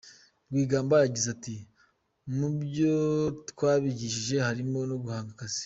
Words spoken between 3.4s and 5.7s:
twabigishije harimo guhanga akazi.